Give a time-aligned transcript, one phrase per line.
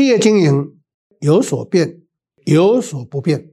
[0.00, 0.78] 企业经营
[1.20, 2.00] 有所变，
[2.46, 3.50] 有所不变。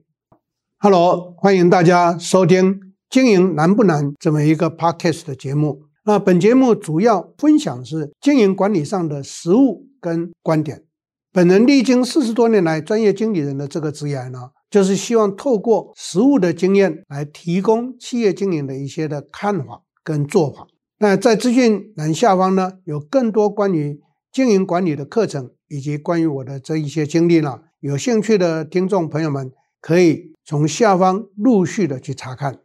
[0.78, 2.76] Hello，欢迎大家收听
[3.10, 5.84] 《经营难不难》这么一个 Podcast 的节目。
[6.06, 10.86] 那本节目主要分享是经营管理上的实务跟观点。
[11.34, 20.66] 本人历经四十多年来专业经理人的这个职业呢，就是希望透过实务的经验来提供企业经营的一些的看法跟做法。
[21.00, 24.00] 那在资讯栏下方呢，有更多关于
[24.32, 29.52] 经营管理的课程，以及关于我的这一些经历呢，有兴趣的听众朋友们
[29.82, 32.60] 可以从下方陆续的去查看。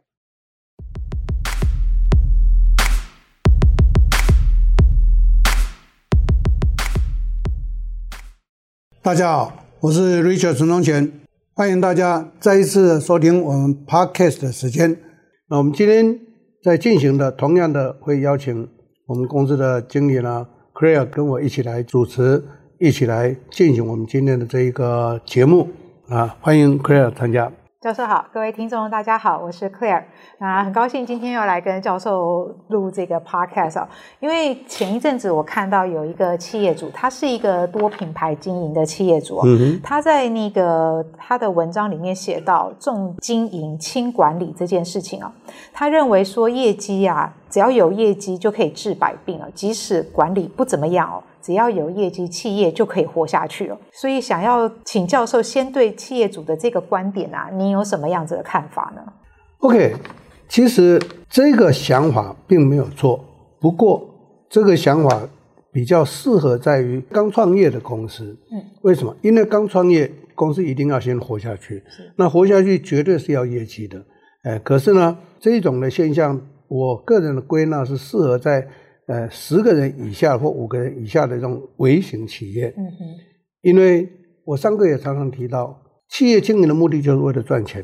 [9.01, 11.11] 大家好，我是 Richard 陈宗贤，
[11.53, 14.97] 欢迎大家再一次收听我们 Podcast 的时间。
[15.49, 16.21] 那我们今天
[16.63, 18.69] 在进行的，同样的会邀请
[19.07, 22.45] 我们公司的经理呢，Claire 跟我一起来主持，
[22.83, 25.69] 一起来进行我们今天的这一个节目。
[26.09, 27.49] 啊，欢迎 Claire 参加。
[27.79, 30.03] 教授好，各位听众大家好，我是 Claire，
[30.37, 33.87] 啊，很高兴今天要来跟教授录这个 podcast 啊，
[34.19, 45.33] 因为前一阵子我看到有一个企业主，他是一个多品牌经营的企业主，嗯哼，他在那个他的文章里面写到重经营轻管理这件事情啊，
[45.71, 51.23] 他认为说业绩啊，只要有业绩就可以治百病啊，即使管理不怎么样哦。
[51.43, 53.77] 只要有业绩，企业就可以活下去了。
[53.91, 59.01] 所以，想要请教授先对企业主的这个观点啊，您有什么样子的看法呢
[59.59, 59.93] ？OK，
[60.47, 60.97] 其实
[61.29, 63.19] 这个想法并没有错，
[63.59, 64.09] 不过
[64.49, 65.27] 这个想法
[65.73, 68.37] 比较适合在于刚创业的公司。
[68.49, 69.13] 嗯，为什么？
[69.21, 71.83] 因为刚创业公司一定要先活下去，
[72.15, 74.01] 那活下去绝对是要业绩的。
[74.43, 76.39] 哎，可是呢，这种的现象，
[76.69, 78.65] 我个人的归纳是适合在。
[79.07, 83.03] 呃，十个人以下或五个人以下的这种微型企业，嗯哼，
[83.61, 84.07] 因为
[84.45, 85.77] 我上个也常常提到，
[86.09, 87.83] 企业经营的目的就是为了赚钱，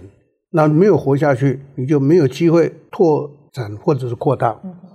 [0.52, 4.88] 那没有活下去，你就没有机会拓展或者是扩大，嗯哼，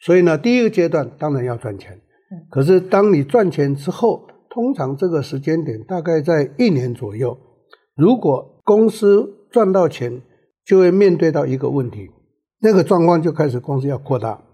[0.00, 7.38] 所以呢，第一个阶段当然要赚钱，嗯，可是当你赚钱之后，通常这个时间点大概在一年左右，
[7.96, 10.20] 如果公司赚到钱，
[10.66, 12.10] 就会面对到一个问题，
[12.60, 14.51] 那个状况就开始公司要扩大，嗯。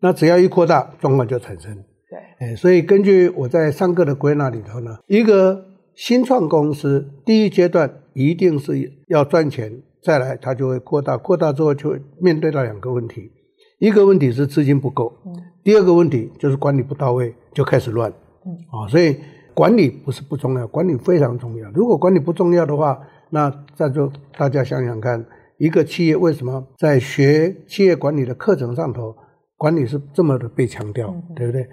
[0.00, 1.74] 那只要一扩大，状况就产生。
[2.08, 13.30] 对，哎，所以根据我在上课的归纳里头呢，一个新创公司第一阶段一定是要赚钱，再来它就会扩大，扩大之后就会面对到两个问题，
[13.78, 18.10] 一个问题是资金不够，嗯，第二个问题就是管理不到位，就开始乱，
[18.46, 19.16] 嗯，啊，所以
[19.52, 21.68] 管理不是不重要，管理非常重要。
[21.72, 22.98] 如果管理不重要的话，
[23.30, 25.26] 那再就大家想想看，
[25.58, 29.14] 一个企业为什么在学企业管理的课程上头？
[29.58, 31.68] 管理是这么的被强调，嗯、对不对？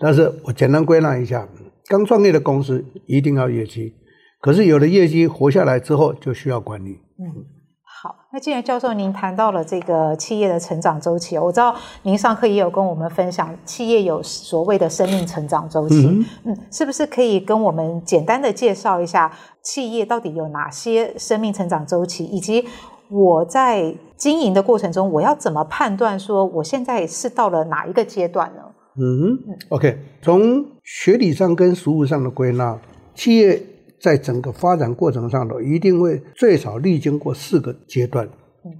[0.00, 1.48] 但是我简单归纳一下，
[1.86, 3.94] 刚创业的公司一定要业绩，
[4.40, 6.98] 可是有了业绩活下来之后，就需要管理。
[7.20, 7.46] 嗯，
[7.84, 16.04] 好，那既然教授您谈到了这个企业的成长周期，我知道您上课也有跟我们分享，企业有所谓的生命成长周期。
[16.04, 19.32] 嗯，嗯，是不是可以跟我们简单的介绍一下
[19.62, 22.66] 企业到底有哪些生命成长周期，以及
[23.10, 28.62] 我在经营的过程中，我要怎么判断说我现在是到了哪一个阶段呢？
[28.96, 29.38] 嗯
[29.68, 32.80] ，OK，从学理上跟实务上的归纳，
[33.14, 33.60] 企业
[34.00, 38.28] 在整个发展过程上头一定会最少历经过四个阶段。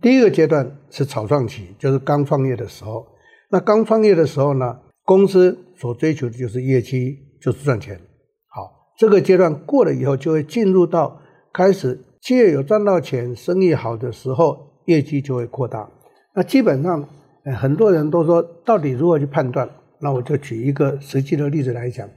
[0.00, 3.06] 第一个阶段是草创期，就是刚创业的时候。
[3.50, 8.00] 那刚创业的时候呢，公司所追求的就是业绩，就是赚钱。
[8.48, 11.20] 好，这个阶段过了以后，就会进入到
[11.52, 12.00] 开始。
[12.24, 15.86] 企业有赚到钱，生意好的时候，业绩就会扩大。
[16.34, 17.06] 那基本上，
[17.54, 19.68] 很多人都说，到底如何去判断？
[20.00, 22.08] 那我就举一个实际的例子来讲：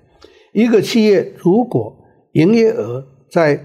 [0.53, 1.93] 一个企业如果
[2.31, 3.61] 营业额在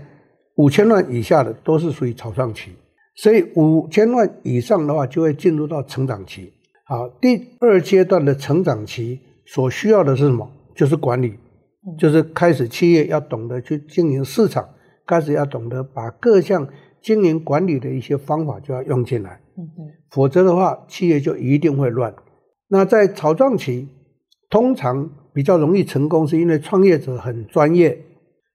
[0.57, 2.71] 五千万以下的，都是属于草创期；
[3.15, 6.53] 所以五千万以上的话，就会进入到成长期。
[6.87, 10.51] 好，第二阶段的成长期所需要的是什么？
[10.75, 11.39] 就是管理，
[11.97, 14.69] 就是开始企业要懂得去经营市场。
[15.07, 16.69] 开始要懂得把各项
[17.01, 19.41] 经营管理的一些方法就要用进来，
[20.11, 22.15] 否则的话，企业就一定会乱。
[22.69, 23.89] 那在草创期，
[24.49, 27.99] 通常比较容易成功，是因为创业者很专业，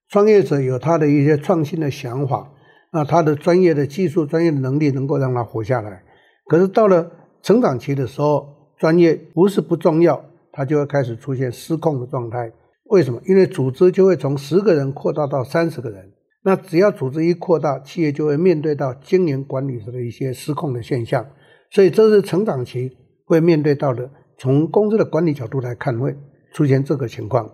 [0.10, 2.52] 创业者有他的一些创新的想法，
[2.94, 6.04] 那他的专业的技术、专业的能力能够让他活下来。
[6.46, 7.12] 可是到了
[7.42, 8.48] 成长期的时候，
[8.78, 12.52] 专业不是不重要，他就会开始出现失控的状态。
[12.86, 13.20] 为什么？
[13.26, 16.14] 因为组织就会从十个人扩大到三十个人。
[16.48, 21.28] 那只要组织一扩大，企业就会面对到经营管理的一些失控的现象，
[21.70, 22.96] 所以这是成长期
[23.26, 24.10] 会面对到的。
[24.38, 26.16] 从公司的管理角度来看，会
[26.54, 27.52] 出现这个情况。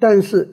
[0.00, 0.52] 但是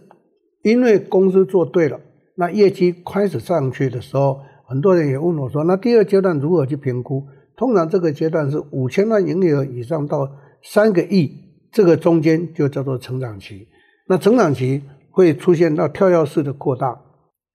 [0.62, 2.00] 因为公司做对了，
[2.36, 7.26] 那业绩开始上去的时候，很多人也问我说，那第二阶段如何去评估？
[7.58, 10.30] 通常这个阶段是五千万营业额以上到
[10.62, 11.32] 三个亿，
[11.72, 13.68] 这个中间就叫做成长期。
[14.08, 17.02] 那成长期会出现到跳跃式的扩大，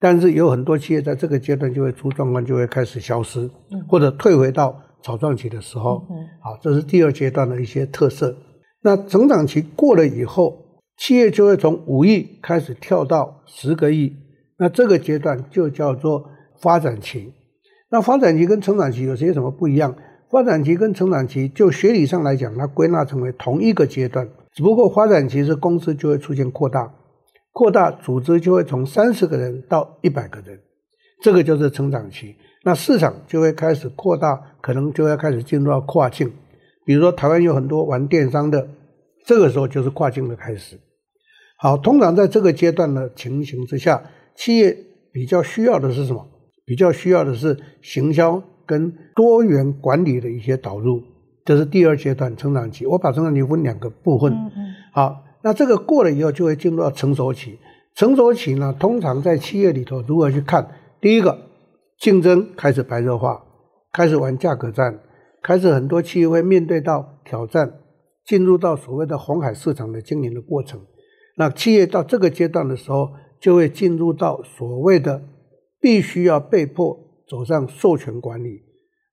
[0.06, 3.50] 但是有很多企业在这个阶段就会出状况，就会开始消失，
[3.88, 5.98] 或者退回到草创期的时候。
[6.40, 8.36] 好，这是第二阶段的一些特色。
[8.82, 10.62] 那成长期过了以后。
[10.98, 14.16] 企业就会从五亿开始跳到十个亿，
[14.58, 16.24] 那这个阶段就叫做
[16.58, 17.34] 发展期。
[17.90, 19.94] 那发展期跟成长期有些什么不一样？
[20.30, 26.90] 发展期跟成长期就学理上来讲，它归纳成为同一个阶段，只不过发展期是公司就会出现扩大，
[27.56, 30.60] 扩大组织就会从三十个人到一百个人，
[31.22, 32.36] 这个就是成长期。
[32.64, 36.30] 那市场就会开始扩大，可能就要开始进入到跨境，
[36.84, 38.68] 比如说台湾有很多玩电商的，
[39.24, 40.78] 这个时候就是跨境的开始。
[41.56, 44.02] 好，通常在这个阶段的情形之下，
[44.34, 44.76] 企业
[45.10, 46.28] 比较需要的是什么？
[46.66, 51.02] 比较需要的是行销跟多元管理的一些导入，
[51.42, 52.84] 这是第二阶段成长期。
[52.84, 54.30] 我把成长期分两个部分。
[54.30, 54.74] 嗯嗯。
[54.92, 57.56] 好，那这个过了以后，就会进入到成熟期。
[57.94, 60.68] 成熟期呢，通常在企业里头如何去看？
[61.00, 61.38] 第一个，
[62.00, 63.40] 竞争开始白热化，
[63.92, 64.98] 开始玩价格战，
[65.44, 67.74] 开始很多企业会面对到挑战，
[68.24, 70.80] 进入到所谓的红海市场的经营的过程。
[71.36, 73.10] 那企业到这个阶段的时候，
[73.40, 75.22] 就会进入到所谓的
[75.80, 76.98] 必须要被迫
[77.28, 78.62] 走上授权管理。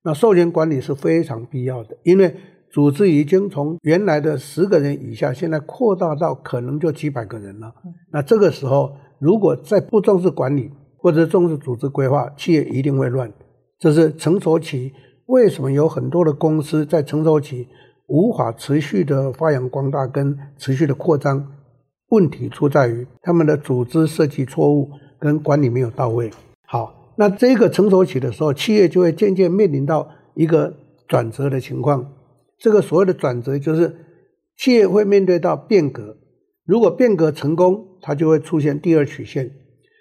[0.02, 2.34] 那授权管理是非常必要的，因为
[2.74, 7.72] 组织已经从原来的十个人以下，现在扩大到可能就几百个人了。
[8.10, 13.32] 那这个时候，如果再不重视管理或者重视组织规划，企业一定会乱。
[13.78, 14.92] 这是成熟期，
[15.26, 17.68] 为什么有很多的公司在成熟期
[18.08, 21.46] 无法持续的发扬光大跟持续的扩张？
[22.08, 26.28] 问题出在于他们的组织设计错误跟管理没有到位。
[26.66, 30.74] 好，那这个成熟期的时候，企业就会渐渐面临到一个
[31.06, 32.04] 转折的情况。
[32.64, 33.94] 这个所谓的转折，就是
[34.56, 36.16] 企业会面对到变革。
[36.64, 39.48] 如果变革成功，它就会出现第二曲线；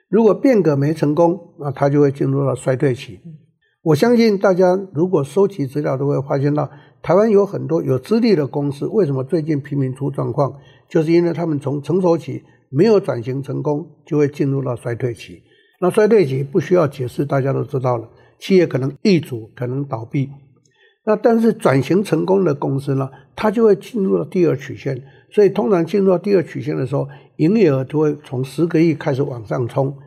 [0.07, 3.19] 如果变革没成功，那它就会进入到衰退期。
[3.81, 6.71] 我相信大家如果收集资料，都会发现到
[7.01, 10.57] 台湾有很多有资历的公司，为什么最近频频出状况？
[10.88, 15.44] 就是因为他们从成熟期没有转型成功，就会进入到衰退期。
[15.81, 18.07] 那衰退期不需要解释，大家都知道了，
[18.39, 20.30] 企业可能易主，可能倒闭。
[21.06, 25.04] 那但是转型成功的公司呢，它就会进入到第二曲线。
[25.32, 27.08] 所以通常进入到第二曲线的时候，
[27.38, 29.98] 营业额就会从十个亿开始往上冲。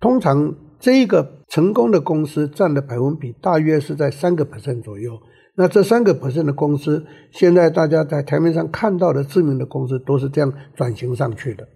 [0.00, 5.18] 通常这一个成功的公司占的百分比大约是在三个 percent 左右。
[5.56, 11.66] 那这三个 percent 的公司，现在大家在台面上看到的知名的公司，都是这样转型上去的。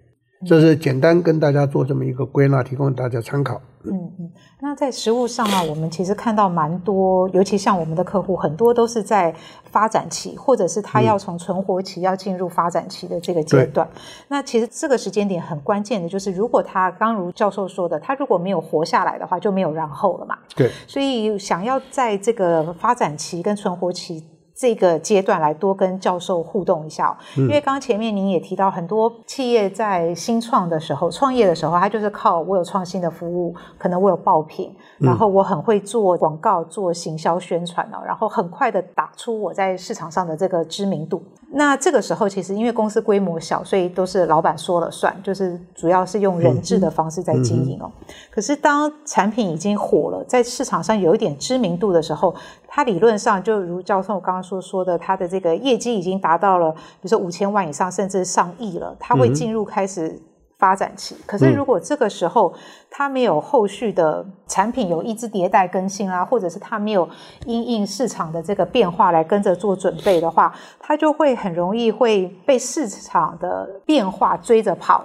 [0.45, 3.61] 这是简单跟大家做这么一个归纳，提供大家参考。
[3.83, 9.33] 嗯嗯，那在实物上啊，我们其实看到蛮多，尤其像我们的客户，很多都是在
[9.71, 13.87] 发展期，或者是他要从存活期要进入发展期的这个阶段。
[13.95, 20.37] 嗯、那其实这个时间点很关键的，就是如果他刚如教授说的，他如果没有活下来的话，就没有然后了嘛。
[20.55, 20.69] 对。
[20.85, 24.23] 所以想要在这个发展期跟存活期。
[24.61, 41.23] 这个阶段来多跟教授互动一下哦，因为刚刚前面您也提到，很多企业在新创的时候、创业的时候，它就是靠我有创新的服务，可能我有爆品，然后我很会做广告、做行销宣传哦，然后很快的打出我在市场上的这个知名度。
[41.53, 47.91] 那这个时候，其实因为公司规模小，所以都是老板说了算，就是主要是用人治的方式在经营哦。
[48.29, 52.33] 可是当产品已经火了，在市场上有一点知名度的时候，
[52.67, 60.17] 它理论上就如教授刚刚说说的，它的这个业绩已经达到了，比如说五千万以上，甚至上亿了，它会进入开始
[60.61, 61.17] 发展期。
[61.25, 62.53] 可是如果这个时候
[62.89, 67.09] 它没有后续的产品有一直迭代更新啊，或者是它没有
[67.45, 75.03] 因应市场的这个变化来跟着做准备的话，它就会很容易会被市场的变化追着跑，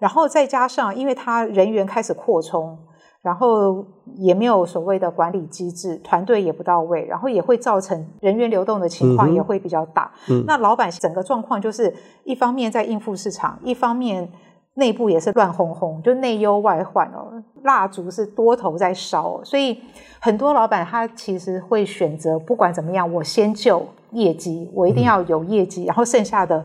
[0.00, 2.76] 然后再加上因为它人员开始扩充。
[3.20, 10.10] 然后也没有所谓的管理机制，团队也不到位，然后也会造成人员流动的情况也会比较大。
[10.30, 11.92] 嗯，那老板整个状况就是
[12.24, 14.30] 一方面在应付市场，一方面
[14.78, 17.30] 内部也是乱哄哄，就内忧外患哦，
[17.62, 19.78] 蜡烛是多头在烧，所以
[20.18, 26.64] 很多老板他其实会选择不管怎么样，我先救业绩，我一定要有业绩，然后剩下的。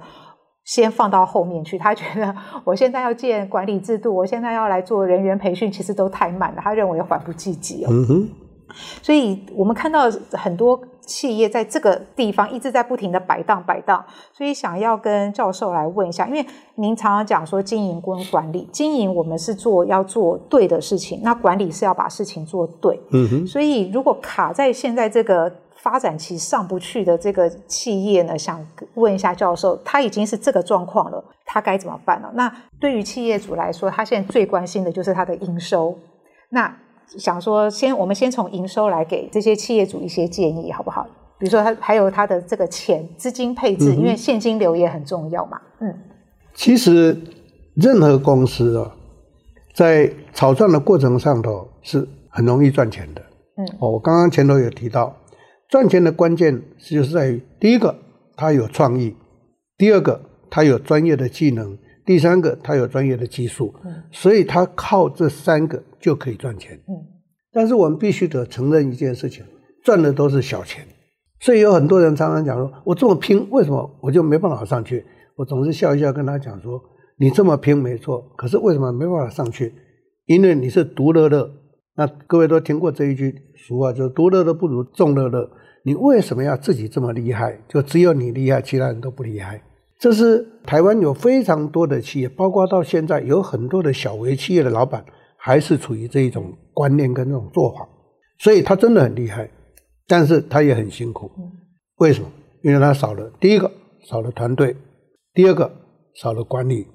[0.65, 6.61] 先放到后面去，他觉得我现在要建管理制度，我现在要来做人员培训，其实都太慢了。
[6.63, 7.89] 他认为缓不济急哦。
[7.91, 8.29] 嗯哼，
[9.01, 22.99] 所以我们看到很多企业在这个地方一直在不停的摆荡摆荡，所以想要跟教授来问一下，因为您常常讲说经营跟管理，经营我们是做要做对的事情，那管理是要把事情做对。
[23.11, 23.47] 嗯哼。
[23.47, 32.31] 所以如果卡在现在这个发展期上不去的这个企业呢，想问一下教授，他已经是这个状况了，他该怎么办呢？
[32.35, 35.93] 那对于企业主来说，他现在最关心的就是他的营收。
[36.49, 36.73] 那
[37.17, 41.05] 想说，先我们先从营收来给这些企业主一些建议，好不好？
[41.39, 45.59] 比如说，他还有他的这个钱资金配置，嗯、因为现金流也很重要嘛。
[45.81, 45.93] 嗯，
[46.53, 47.17] 其实
[47.75, 48.95] 任何公司啊，
[49.73, 53.21] 在炒赚的过程上头是很容易赚钱的。
[53.57, 55.13] 嗯，哦，我刚刚前头有提到，
[55.69, 57.93] 赚钱的关键就是在于第一个，
[58.37, 59.13] 他有创意；
[59.77, 63.73] 第二个，他有专业的技能；第三个，他有专业的技术。
[63.83, 66.75] 嗯，所以他靠这三个就可以赚钱。
[66.87, 66.93] 嗯。
[67.55, 69.45] 但是我们必须得承认一件事情，
[69.83, 70.83] 赚的都是小钱，
[71.39, 75.05] 所以有很多人常常讲说：“我这么拼，为什么我就没办法上去？”
[75.37, 76.81] 我总是笑一笑跟他讲说
[77.19, 79.71] ：“你这么拼没错，可是为什么没办法上去？
[80.25, 81.47] 因为你是独乐乐。
[81.95, 85.47] 那各位都听过这一句俗话，就是‘独乐乐不如众乐乐’。
[85.85, 87.59] 你为什么要自己这么厉害？
[87.67, 89.61] 就只有你厉害，其他人都不厉害。
[89.99, 95.05] 这是台湾有非常多的企业，包括到现在有很多的小微企业的老板。”
[95.45, 97.85] 还是处于这一种观念跟这种做法，
[98.39, 99.51] 所以他真的很厉害，
[100.07, 101.29] 但是他也很辛苦。
[101.97, 102.31] 为什么？
[102.61, 103.69] 因为他少了第一个
[104.05, 104.73] 少了团队，
[105.33, 105.69] 第二个
[106.15, 106.87] 少了管理。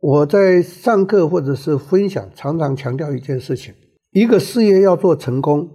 [0.00, 3.74] 我在上课或者是分享，常常强调一件事情：
[4.12, 5.68] 一个事业要做成功，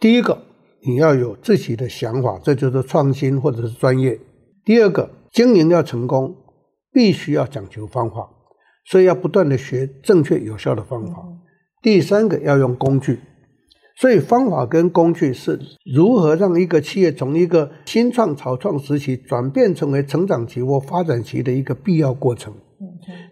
[0.00, 0.42] 第一个
[0.82, 4.18] 你要有自己的想法，这就是创新或者是专业；
[4.64, 6.34] 第二个经营要成功，
[6.90, 8.28] 必须要讲求方法。
[8.90, 11.22] 所以要不断的学正确有效的方法。
[11.82, 13.18] 第三个要用工具，
[13.96, 22.54] 所以方法跟工具是如何让一个企业从一个新创草创时期转变成为成长期或发展期的一个必要过程。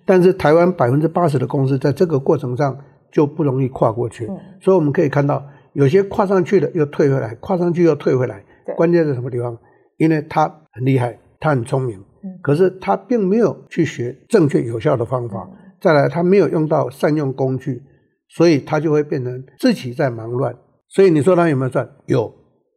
[0.05, 2.79] 但是台湾百分之八十的公司在这个过程上
[3.11, 4.27] 就不容易跨过去。
[4.61, 8.45] 所以我们可以看到，有些跨上去了又退回来，跨上去又退回来。
[8.77, 9.57] 关键在什么地方？
[9.97, 11.99] 因为他很厉害，他很聪明。
[12.43, 15.49] 可是他并没有去学正确有效的方法，
[15.81, 17.83] 再来他没有用到善用工具，
[18.29, 20.57] 所以他就会变成自己在忙乱。
[20.89, 21.89] 所以你说他有没有赚？
[22.07, 22.33] 有。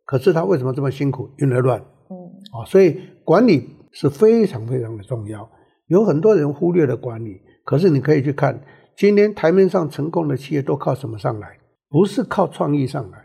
[0.05, 1.29] 可是他为什么这么辛苦？
[1.37, 1.79] 因为乱。
[1.79, 2.15] 嗯。
[2.51, 5.49] 啊，所以管理是非常非常的重要。
[5.87, 8.59] 有很多人忽略了管理，可是你可以去看，
[8.95, 11.47] 今天台面上成功的企业都靠什么上来？
[11.89, 13.17] 不是靠创意上来，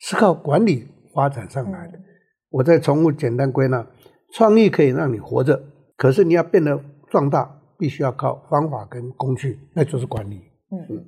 [0.00, 1.98] 是靠管理发展上来的。
[2.50, 3.86] 我再重复简单归纳。
[4.32, 5.60] 创意可以让你活着，
[5.96, 6.78] 可是你要变得
[7.10, 10.42] 壮大，必须要靠方法跟工具，那就是管理。
[10.70, 11.04] 嗯嗯。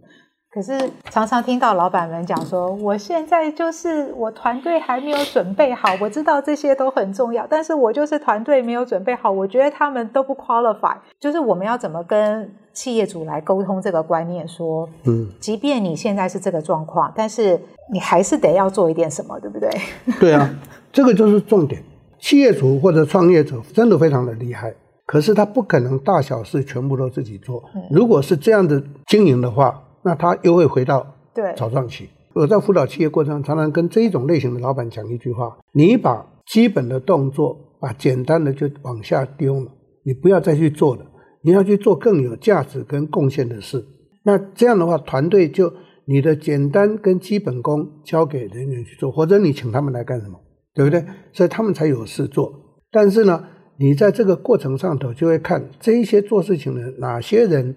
[0.52, 10.96] 可是常常听到老板们讲说，我现在就是我团队还没有准备好，我知道这些都很重要，但是我就是团队没有准备好，我觉得他们都不 qualify。
[11.20, 14.48] 就是我们要怎么跟企业主来沟通这个观念？
[14.48, 17.56] 说，嗯，即便你现在是这个状况，但是
[17.92, 19.70] 你还是得要做一点什么，对不对？
[20.18, 20.52] 对啊，
[20.92, 21.80] 这个就是重点。
[22.20, 24.74] 企业主或者创业者真的非常的厉害，
[25.06, 27.62] 可是他不可能大小事全部都自己做。
[27.90, 32.08] 如果是这样的经营的话，那他又会回到对草创期。
[32.32, 39.72] 我在辅导企业过程中，常常跟这一种类型的老板讲一句话：你把基本的动作，把简单的就往下丢了，
[40.04, 41.04] 你不要再去做了，
[41.42, 43.84] 你要去做更有价值跟贡献的事。
[44.22, 45.72] 那这样的话，团队就
[46.04, 50.38] 你的简单跟基本功交给人员去做，或者你请他们来干什么？
[50.74, 51.04] 对不对？
[51.32, 52.52] 所以他们才有事做。
[52.90, 53.44] 但是呢，
[53.78, 57.74] 你在这个过程上头就会看这一些做事情的哪些人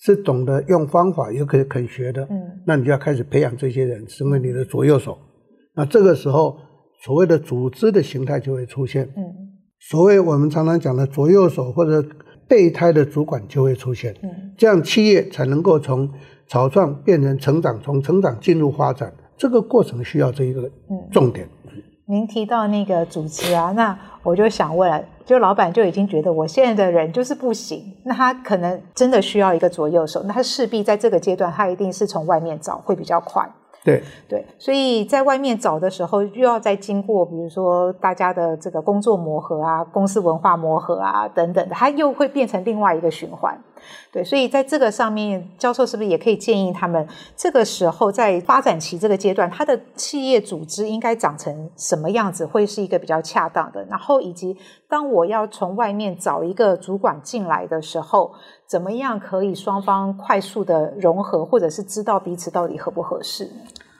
[0.00, 2.22] 是懂得用方法，又可以肯学的。
[2.30, 5.18] 嗯，那你就要开始培养这些人，成为你的左右手。
[5.74, 6.56] 那这个时候，
[7.02, 9.04] 所谓的组织的形态就会出现。
[9.16, 9.22] 嗯，
[9.78, 12.06] 所谓我们常常讲的左右手或者
[12.48, 14.14] 备胎的主管就会出现。
[14.22, 16.10] 嗯，这样企业才能够从
[16.48, 19.12] 草创变成成长，从成长进入发展。
[19.36, 20.70] 这个过程需要这一个
[21.10, 21.48] 重点。
[22.10, 33.48] 您提到那个组织啊，那我就想问了，就老板就已经觉得我现在的人就是不行，那他可能真的需要一个左右手，那他势必在这个阶段，他一定是从外面找会比较快。
[33.82, 43.58] 对对，所以在外面找的时候，又要再经过，比如说大家的这个工作磨合啊，公司文化磨合啊等等的，它又会变成另外一个循环。
[44.12, 47.06] 对，所以在这个上面，教授是不是也可以建议他们，
[47.36, 53.84] 这个时候在发展期这个阶段，他的企业组织应该长成什么样子，会是一个比较恰当的？
[53.84, 54.56] 然后以及
[54.88, 58.32] 当我要从外面找一个主管进来的时候，
[58.66, 63.48] 怎么样可以双方快速的融合，或者是知道彼此到底合不合适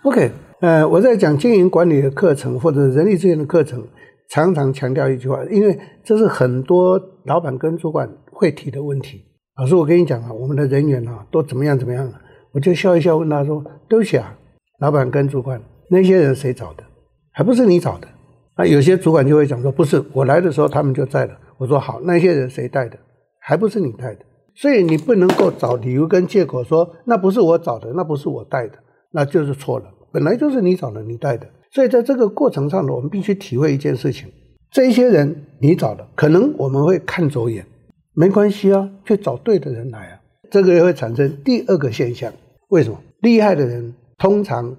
[0.02, 3.86] ？OK，呃，我在讲经营管理的课程或者人力资源的课程，
[4.28, 9.24] 常常强调一句话，因为这是很多老板跟主管会提的问题。
[9.60, 12.18] 老师，我跟你讲啊，我们的人员啊都怎么样怎么样啊？
[12.50, 14.34] 我就笑一笑，问他说：“对不起啊，
[14.78, 16.84] 老板跟主管，那些人谁找的？
[17.30, 18.08] 还不是你找的？”
[18.56, 22.96] 那有些主管就会讲说：“不是，我来的时候他们就在了。”我说：“好，那些人谁带的？
[23.38, 24.24] 还不是你带的？
[24.54, 28.78] 所以你不能够找理由跟借口说那不是我找的，那不是我带的。”
[29.12, 34.26] 那就是错了，本来就是你找的，你带的，所以在这个过程上呢，我们必须体会一件事情：
[34.70, 37.66] 这些人你找的，可能我们会看走眼，
[38.14, 42.32] 没关系啊，去找对的人来啊，这个也会产生第二个现象。
[42.68, 42.98] 为什么？
[43.20, 44.76] 厉害的人通常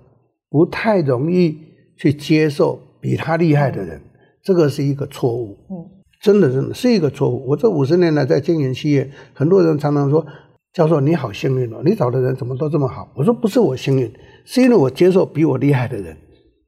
[0.50, 1.58] 不太容易
[1.98, 4.02] 去接受比他厉害的人，
[4.42, 5.58] 这个是一个错误。
[5.70, 5.90] 嗯，
[6.22, 7.46] 真的，真的是一个错误。
[7.48, 10.26] 我这五十年来在经营企业，很多人常常说。
[10.74, 11.82] 教授，你好幸运哦！
[11.84, 13.12] 你找的人怎么都这么好？
[13.14, 14.10] 我说不是我幸运，
[14.46, 16.16] 是因为我接受比我厉害的人，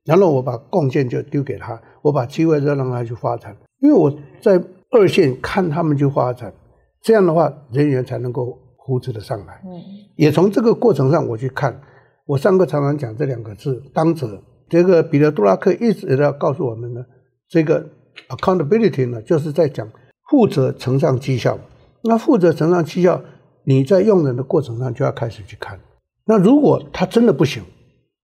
[0.04, 3.56] 然后我把贡献就丢给他，我把机会就让他去发展。
[3.80, 4.62] 因为我在
[4.94, 6.54] 二线看他们去发展，
[7.02, 9.62] 这样的话人员才能够扶持的上来。
[9.66, 9.82] 嗯，
[10.16, 11.82] 也从这个过程上我去看，
[12.26, 14.42] 我上课常常讲这两个字“当责”。
[14.70, 17.04] 这个彼得·杜拉克一直要告诉我们呢，
[17.50, 17.86] 这个
[18.30, 19.88] accountability 呢，就是在讲
[20.30, 21.58] 负责承上绩效。
[22.04, 23.22] 那负责承上绩效。
[23.66, 25.80] 你在用人的过程上就要开始去看，
[26.26, 27.64] 那如果他真的不行，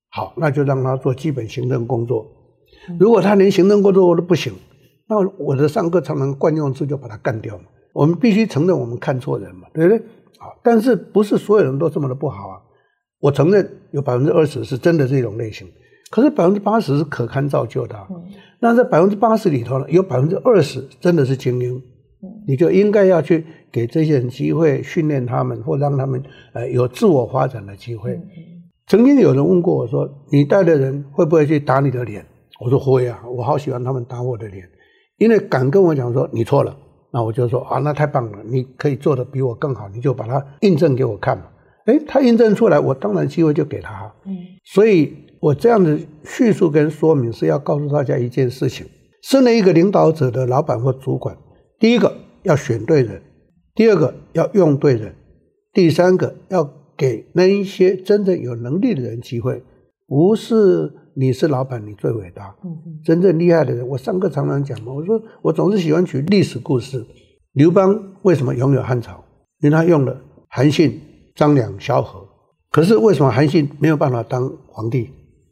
[0.09, 2.27] 好，那就让他做基本行政工作。
[2.99, 4.51] 如果他连行政工作都不行，
[5.09, 7.63] 那我的上课常常惯用字就把它干掉嘛。
[7.93, 9.97] 我们必须承认我们看错人嘛，对不对？
[10.37, 12.61] 啊，但是不是所有人都这么的不好啊？
[13.19, 15.67] 我承认有百分之二十是真的这种类型，
[16.11, 17.95] 可是百分之八十是可堪造就的。
[18.61, 21.81] 那在百分之八十里头呢，有百分之二十真的是精英。
[22.45, 28.19] 你就应该要去给这些人机会，训练他们，或让他们呃有自我发展的机会。
[28.87, 32.25] 曾经有人问过我说：“你带的人会不会去打你的脸？”
[32.59, 34.67] 我说：“会啊，我好喜欢他们打我的脸，
[35.19, 36.75] 因为敢跟我讲说你错了，
[37.11, 41.43] 那我就说啊，那太棒了，你可以做得比我更好，你就把它印证给我看嘛。
[41.85, 44.11] 诶，他印证出来，我当然机会就给他。
[44.25, 48.85] 嗯，所以我这样的叙述跟说明是要告诉大家一件事情：
[49.23, 51.37] 身为一个领导者的老板或主管。
[51.79, 53.21] 第一个要选对人，
[53.73, 55.15] 第二个要用对人，
[55.73, 59.63] 第三个要给那一些真正有能力的人机会。
[60.07, 62.55] 不是你是老板，你最伟大。
[63.03, 67.05] 真正厉害的人，我上课常常讲嘛，我说我总是喜欢举历史故事。
[67.51, 69.21] 刘邦为什么拥有汉朝？
[69.59, 71.01] 因为他用了韩信、
[71.35, 72.25] 张良、萧何。
[72.71, 75.09] 可是为什么韩信没有办法当皇帝？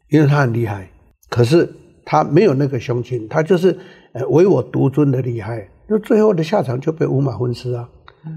[0.08, 0.90] 因为他很厉害，
[1.28, 1.68] 可是
[2.06, 3.76] 他没有那个胸襟，他就是
[4.14, 5.68] 呃唯我独尊的厉害。
[5.86, 7.86] 那最后的下场就被五马分尸啊！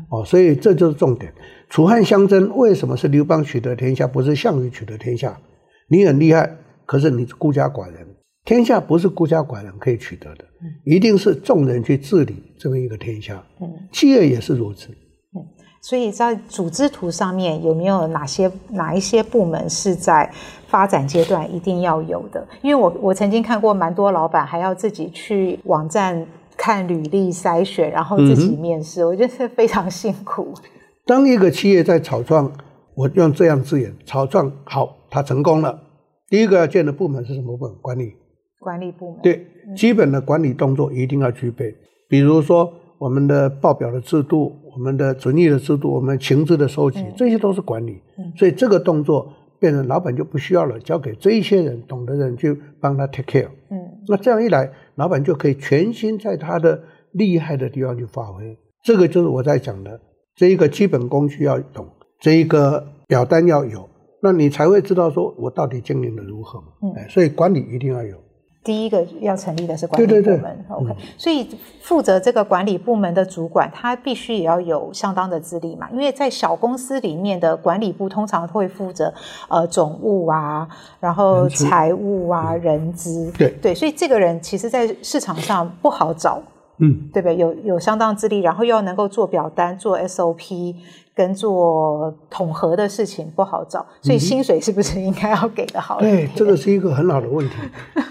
[0.10, 1.34] 哦，所以这就是重点。
[1.70, 5.40] 楚汉相争，为什么是刘邦取得天下，不是项羽取得天下？
[5.88, 8.08] 你很厉害，可是你是孤家寡人。
[8.44, 10.46] 天下不是孤家寡人可以取得的，
[10.84, 13.44] 一定是众人去治理这么一个天下。
[13.62, 14.90] 嗯，企业也是如此。
[14.90, 15.46] 嗯，
[15.82, 20.32] 所以在组织图上面有没有哪些哪一些部门是在
[20.68, 22.48] 发展阶段一定要有的？
[22.62, 26.26] 因为我我曾经看过蛮多老板还要自己去网站。
[26.58, 30.54] 看履历筛选，然后自己面试，嗯、我觉得是非常辛苦。
[31.08, 32.52] 当一个企业在草创，
[32.94, 35.80] 我用这样字眼，草创好，它成功了。
[36.32, 37.76] 第一个要建的部门是什么部门？
[37.82, 38.14] 管理。
[38.60, 39.22] 管理部门。
[39.22, 41.76] 对，基本的管理动作一定要具备。
[42.08, 48.02] 比如说，我们的报表的制度，我们的准益的制度，我们情资的收集，嗯、这些都是管理。
[48.18, 49.32] 嗯、所以这个动作。
[49.62, 53.48] 变成老板就不需要了，交给这一些人懂的人去帮他 take care。
[53.70, 58.58] 嗯，那这样一来，老板就可以全心在他的厉害的地方去发挥。
[58.84, 60.02] 这个就是我在讲的，
[60.36, 61.88] 这一个基本工具要懂，
[62.20, 63.88] 这一个表单要有，
[64.22, 66.64] 那你才会知道说我到底经营的如何。
[66.82, 68.16] 嗯，所以管理一定要有。
[68.64, 70.96] 第一个要成立的是管理部门，对对对，OK。
[71.18, 71.50] 所以
[71.82, 75.90] 负责这个管理部门的主管，他必须也要有相当的资历嘛。
[75.92, 79.12] 因为在小公司里面的管理部通常会负责
[79.50, 80.68] 呃总务啊，
[81.00, 83.74] 然后财务啊、人资，嗯、对对。
[83.74, 86.40] 所以这个人其实在市场上不好找，
[86.82, 87.38] 嗯，对不对？
[87.38, 90.76] 有有相当资历，然后又要能够做表单、做 SOP。
[91.14, 96.26] 跟做统合的事情不好找，所以薪水是不是应该要给的好一点？
[96.26, 97.56] 对，这个是一个很好的问题。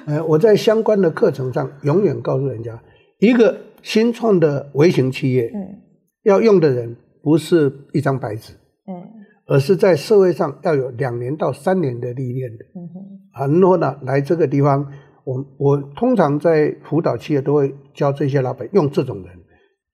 [0.05, 2.79] 呃，我在相关的课程上永远告诉人家，
[3.19, 5.81] 一个新创的微型企业，嗯，
[6.25, 8.53] 要用的人不是一张白纸，
[8.87, 9.03] 嗯，
[9.47, 14.87] 而是在社会上要有两年到三年的历练的，嗯哼，然后呢，来这个地方，
[15.25, 19.27] 我我通常在辅导企业都会教这些老板用这种人。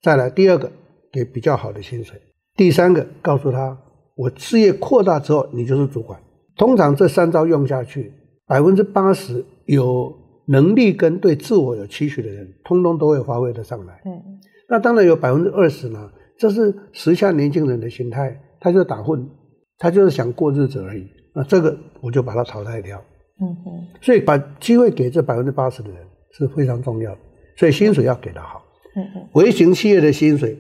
[0.03, 0.71] 再来第二个，
[1.13, 2.21] 给比较好的薪水。
[2.55, 3.77] 第三个，告诉他，
[4.15, 6.21] 我事业扩大之后，你就是主管。
[6.57, 8.13] 通常这三招用下去，
[8.47, 10.15] 百分之八十有
[10.47, 14.01] 能力跟对自我有期许的人，通通都会发挥得上来。
[14.05, 14.23] 嗯，
[14.69, 19.29] 那当然有百分之二十呢，这是时下年轻人的心态，他就打混，
[19.77, 21.07] 他就是想过日子而已。
[21.35, 23.03] 那这个我就把它淘汰掉。
[23.41, 25.99] 嗯嗯，所以把机会给这百分之八十的人
[26.33, 27.19] 是非常重要的，
[27.57, 28.63] 所以薪水要给得好。
[28.97, 30.57] 嗯嗯，微型企业的薪水，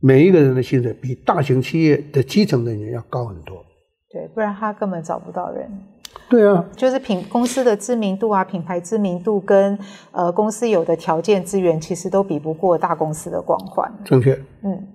[0.00, 3.56] 每一个人的薪水比大型企业的基层人员要高很多。
[4.10, 5.68] 对，不然他根本找不到人。
[6.28, 9.78] 对啊，就是品公司的知名度啊，品牌知名度跟
[10.12, 13.92] 呃公司有的条件资源，其实都比不过大公司的光环。
[14.04, 14.34] 正确。
[14.62, 14.86] 嗯。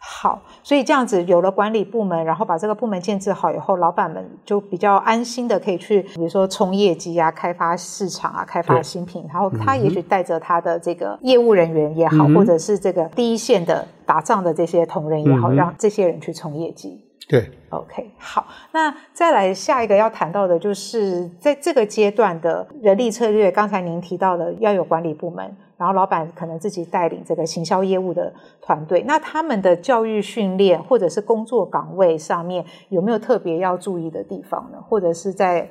[0.00, 17.04] 好，所以这样子有了管理部门，然后把这个部门建制好以后，老板们就比较安心的可以去，比如说冲业绩啊、开发市场啊、开发新品，然后他也许带着他的这个业务人员也好，嗯、或者是这个第一线的打仗的这些同仁也好，嗯、让这些人去冲业绩。
[17.28, 23.50] 对，OK，好，那再来下一个要谈到的就是在这个阶段的人力策略。
[23.50, 29.02] 刚才您提到的要有管理部门，然后老板可能自己带领这个行销业务的团队。
[29.06, 34.78] 那他们的教育训练或者是工作岗位上面有没有特别要注意的地方呢？
[34.88, 35.70] 或者是在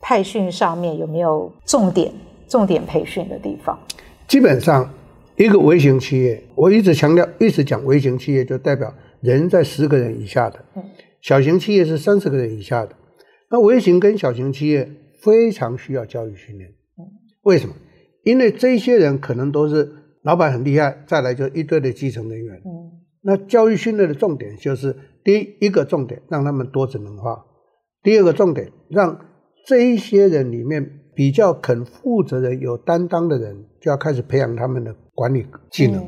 [0.00, 2.12] 派训上面有没有重点
[2.48, 3.78] 重点培训的地方？
[4.26, 4.88] 基本上，
[5.36, 8.92] 一个微型企业，我一直强调，一直讲微型企业，就代表。
[9.20, 10.58] 人在十个人以下的，
[11.20, 12.90] 小型企业是三十个人以下的。
[13.48, 16.68] 那微型跟小型企业非常需要教育训练。
[17.42, 17.72] 为什么？
[18.24, 22.60] 因为这些人可能都是老板很厉害，再来就一堆的基层人员。
[23.22, 27.44] 那教育训练的重点就是第一个重点让他们多智能化，
[28.02, 29.18] 第二个重点让
[29.66, 36.04] 这一些人里面比较肯负责任、有担当的人，就要开始培养他们的管理技能。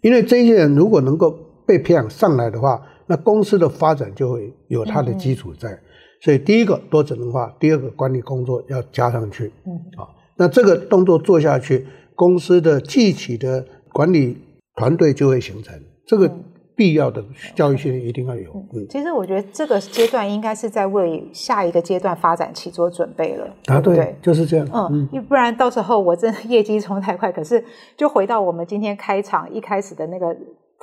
[0.00, 1.30] 因为这些人如果能够
[1.66, 5.72] 被培养上来的话，那公司的发展就会有它的基础在。
[5.72, 5.80] 嗯、
[6.20, 9.46] 所以第一个多智能化，第二个管理工作要加上去。
[9.66, 14.38] 嗯，好，那这个动作做下去，公司的具体的管理
[14.76, 15.74] 团队就会形成。
[16.06, 16.30] 这个
[16.76, 18.50] 必要的教育训练一定要有。
[18.74, 23.46] 嗯，其实我觉得这个阶段应该是在为下一个阶段发展期做准备了。
[23.66, 24.68] 啊，对，对就是这样。
[24.72, 27.64] 嗯，因为不然到时候我真的业绩冲太快，可是
[27.96, 30.36] 就回到我们今天开场一开始的那个。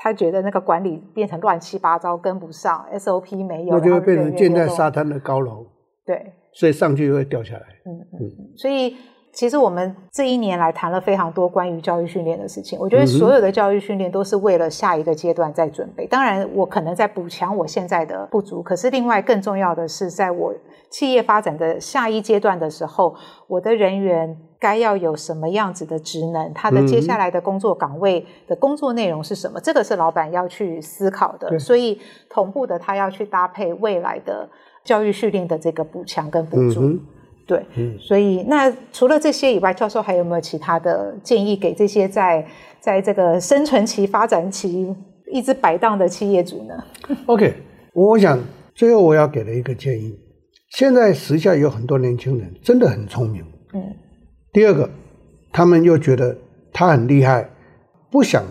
[0.03, 5.67] 他觉得那个管理变成乱七八糟，跟不上 SOP 没有，那就会变成建在沙滩的高楼。
[6.03, 7.61] 对，所以上去就会掉下来。
[7.85, 8.31] 嗯嗯。
[8.57, 8.95] 所以
[9.33, 12.77] 其实我们这一年来谈了非常多关于教育训练的事情。
[12.79, 16.05] 我觉得所有的教育训练都是为了下一个阶段在准备。
[16.07, 18.61] 当然，我可能在补强我现在的不足。
[18.61, 20.53] 可是另外更重要的是，在我
[20.89, 23.15] 企业发展的下一阶段的时候，
[23.47, 24.37] 我的人员。
[24.61, 26.53] 该要有什么样子的职能？
[26.53, 29.59] 他的接下来的工作岗位的工作内容是什么？
[29.59, 31.57] 嗯、这个是老板要去思考的。
[31.57, 34.47] 所以同步的，他要去搭配未来的
[34.83, 36.81] 教育训练的这个补强跟补助。
[36.81, 36.99] 嗯、
[37.51, 42.47] 对，嗯、所以那除了这些以外，教授还有没有其他的建议给这些在
[42.79, 44.95] 在这个生存期、发展期
[45.33, 46.73] 一直摆荡的企业主呢
[47.25, 47.53] ？OK，
[47.93, 48.39] 我想
[48.73, 50.17] 最后我要给的一个建议：
[50.69, 53.43] 现在时下有很多年轻人真的很聪明。
[53.73, 53.83] 嗯。
[54.53, 54.89] 第二个，
[55.51, 56.37] 他们又觉得
[56.71, 57.49] 他很厉害，
[58.09, 58.41] 不想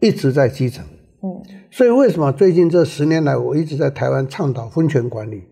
[0.00, 0.84] 一直在基层。
[1.22, 5.44] 嗯，所以为什么最近这十年来，我一直在台湾倡导分权管理？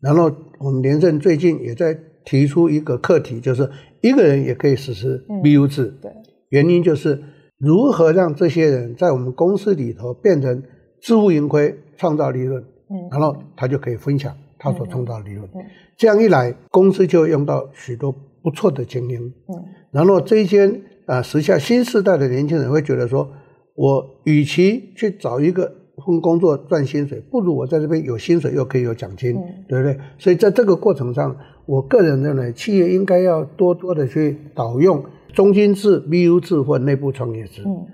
[0.00, 5.94] 然后我们廉政最近也在提出一个课题，就是一个人也可以实施 BU 制。
[6.00, 6.10] 对，
[6.48, 7.22] 原因就是
[7.58, 10.62] 如何让这些人在我们公司里头变成
[11.00, 12.62] 自负盈亏，创造利润。
[12.90, 15.48] 嗯，然后他就可以分享他所创造的利润。
[15.54, 15.60] 嗯，
[15.96, 18.14] 这样一来，公司就用到许多。
[18.44, 19.54] 不错的精英，嗯，
[19.92, 20.66] 然后这些
[21.06, 23.30] 啊、呃，时下新时代的年轻人会觉得说，
[23.76, 25.72] 我与其去找一个
[26.06, 29.98] 份工作赚薪水，不如我在这边有薪水又可以有奖金，嗯、对不对？
[30.18, 37.86] 所以在这个过程上，我个人认为企业应该要多多的去导用中心制、BU 制或内部创业制，嗯，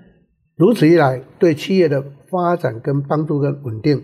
[0.55, 4.01] 如此一来，对企业的发展跟帮助跟稳定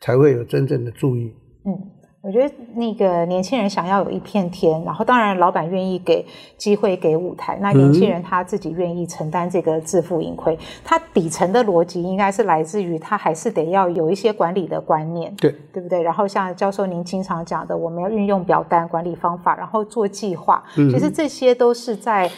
[0.00, 1.32] 才会有真正的注意，
[1.64, 1.95] 嗯。
[2.26, 16.02] 我觉得那个年轻人想要有一片天，然后当然老板愿意给机会给舞台，那年轻人他自己愿意承担这个自负盈亏，他底层的逻辑应该是来自于他还是得要有一些管理的观念，对对不对？
[16.02, 22.28] 然后像教授您经常讲的，我们要运用表单管理方法，然后做计划，其实这些都是在。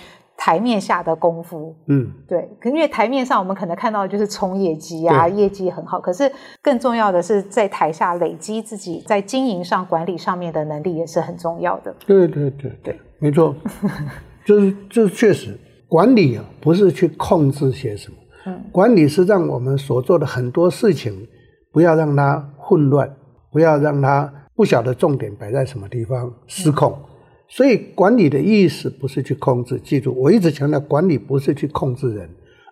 [0.41, 6.31] 台面下的功夫，嗯，对，可因为台面上我们可能看到的就是冲业绩啊，业绩很好，可是
[6.63, 11.93] 更重要的是在台下累积自己在经营上、管理上面的能力也是很重要的。
[12.07, 13.53] 对对对对，没错，
[14.47, 21.27] 就是就是确实管理啊，不是去控制些什么，嗯，管理是让我们所做的很多事情
[21.73, 23.13] 不要让它混乱，
[23.51, 26.93] 不要让它不晓得重点摆在什么地方失控。
[26.93, 27.05] 嗯
[27.49, 32.29] 所以管理的意思不是去控制，记住，我一直强调，管理不是去控制人，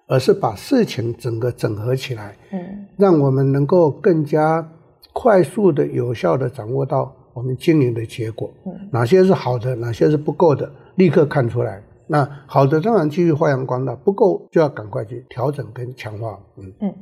[0.07, 4.71] 而是把事情整个整合起来，嗯，让我们能够更加
[5.15, 11.83] 快速的、有效的掌握到我们经营的结果，嗯，哪些是好的，哪些是不够的，立刻看出来。
[12.07, 16.73] 那好的当然继续发扬光大，不够就要赶快去调整跟强化，嗯。
[16.83, 16.95] 嗯。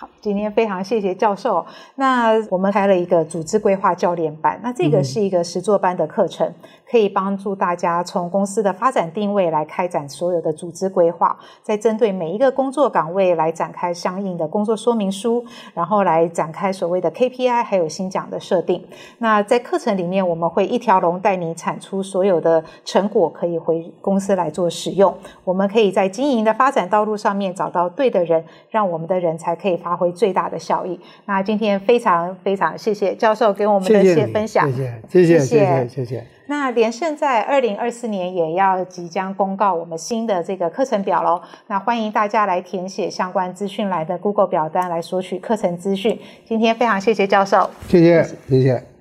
[0.00, 1.66] 好，今天非常谢谢教授。
[1.96, 6.54] 那我们开了一个组织规划教练班，那这个是一个实作班的课程，嗯、
[6.88, 18.86] 可以帮助大家从公司的发展定位来开展所有的组织规划，再针对每一个工作岗位来展开相应的工作说明书，然后来展开所谓的 KPI，还有新奖的设定。
[19.18, 25.12] 那在课程里面，我们会一条龙带你产出所有的成果，可以回公司来做使用。
[25.42, 30.98] 我们可以在经营的发展道路上面找到对的人，让我们的人才可以发挥最大的效益。
[31.26, 34.70] 那今天非常非常谢谢教授给我们的一些分享，
[35.08, 36.24] 谢谢谢谢谢谢谢谢。
[36.46, 41.42] 那连胜在二零二四年也要即将公告我们新的这个课程表喽。
[41.66, 46.18] 那欢迎大家来填写相关资讯来的 Google 表单来索取课程资讯。
[46.46, 48.97] 今天非常谢谢教授，谢谢谢谢。